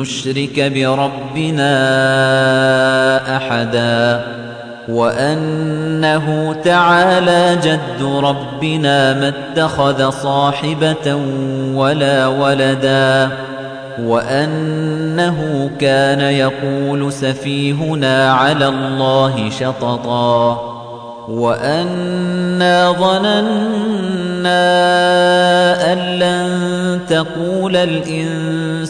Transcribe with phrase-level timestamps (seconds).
[0.00, 1.76] نشرك بربنا
[3.36, 4.24] أحدا
[4.88, 11.14] وأنه تعالى جد ربنا ما اتخذ صاحبة
[11.74, 13.30] ولا ولدا
[14.02, 20.70] وأنه كان يقول سفيهنا على الله شططا
[21.28, 23.50] وأنا ظننا
[25.92, 26.60] أن لن
[27.08, 27.76] تقول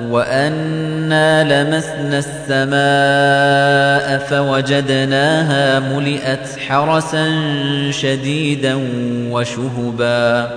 [0.00, 7.28] وأنا لمسنا السماء فوجدناها ملئت حرسا
[7.90, 8.78] شديدا
[9.30, 10.50] وشهبا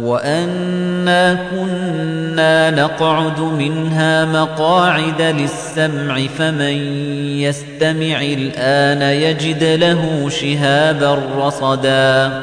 [0.00, 6.76] وأنا كنا نقعد منها مقاعد للسمع فمن
[7.40, 12.42] يستمع الآن يجد له شهابا رصدا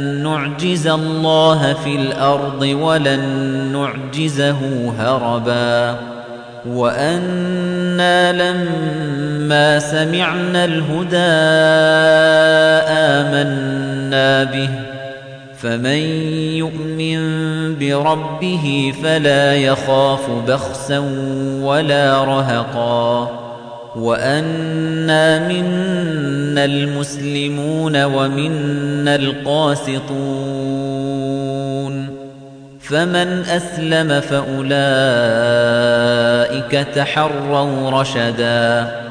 [0.41, 3.21] نعجز الله في الأرض ولن
[3.73, 5.95] نعجزه هربا
[6.67, 11.17] وأنا لما سمعنا الهدى
[12.89, 14.69] آمنا به
[15.57, 16.01] فمن
[16.57, 17.19] يؤمن
[17.79, 20.99] بربه فلا يخاف بخسا
[21.61, 23.50] ولا رهقا
[23.95, 30.81] وأنا منا المسلمون ومنا القاسطون
[32.79, 34.71] فمن أسلم فأولئك
[36.95, 39.01] تحروا رشدا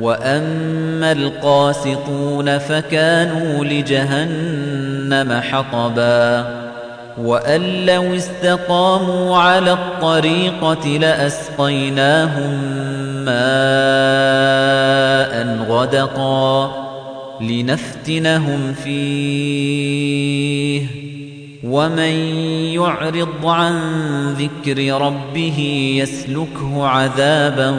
[0.00, 6.59] وأما القاسطون فكانوا لجهنم حطبا
[7.20, 12.50] وأن لو استقاموا على الطريقة لأسقيناهم
[13.24, 13.40] ماء
[15.68, 16.72] غدقا
[17.40, 20.20] لنفتنهم فيه.
[21.64, 22.14] ومن
[22.74, 23.74] يعرض عن
[24.32, 25.58] ذكر ربه
[26.02, 27.74] يسلكه عذابا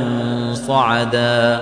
[0.53, 1.61] صعدا.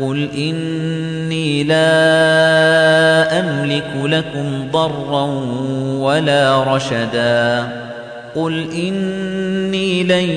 [0.00, 5.24] قل إني لا أملك لكم ضرا
[5.98, 7.68] ولا رشدا.
[8.34, 10.30] قل إني لن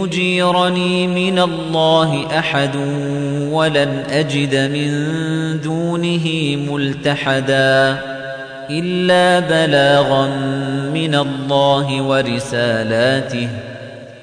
[0.00, 2.76] يجيرني من الله أحد
[3.50, 4.90] ولن أجد من
[5.60, 7.98] دونه ملتحدا
[8.70, 10.26] إلا بلاغا
[10.94, 13.48] من الله ورسالاته.